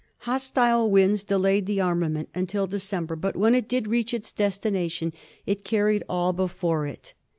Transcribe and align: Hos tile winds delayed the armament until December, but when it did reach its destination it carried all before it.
Hos 0.21 0.49
tile 0.49 0.89
winds 0.89 1.23
delayed 1.23 1.67
the 1.67 1.79
armament 1.79 2.27
until 2.33 2.65
December, 2.65 3.15
but 3.15 3.35
when 3.35 3.53
it 3.53 3.67
did 3.69 3.85
reach 3.87 4.15
its 4.15 4.31
destination 4.31 5.13
it 5.45 5.63
carried 5.63 6.03
all 6.09 6.33
before 6.33 6.87
it. 6.87 7.13